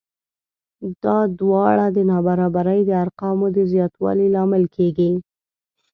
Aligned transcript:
دا 1.03 1.17
دواړه 1.39 1.85
د 1.95 1.97
نابرابرۍ 2.11 2.79
د 2.85 2.91
ارقامو 3.03 3.47
د 3.55 3.57
زیاتوالي 3.71 4.27
لامل 4.35 4.63
کېږي 4.75 5.11